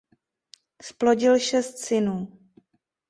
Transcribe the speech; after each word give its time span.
Zplodil 0.83 1.39
šest 1.39 1.77
synů. 1.77 2.39